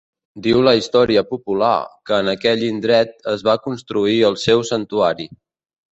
Diu 0.45 0.61
la 0.67 0.71
història 0.77 1.23
popular 1.33 1.73
que 2.11 2.17
en 2.25 2.31
aquell 2.33 2.65
indret 2.69 3.13
es 3.35 3.47
va 3.49 3.59
construir 3.67 4.17
el 4.31 4.39
seu 4.45 4.65
Santuari. 4.71 5.29